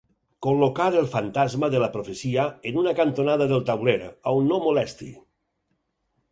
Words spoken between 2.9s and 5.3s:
cantonada del tauler, on no molesti.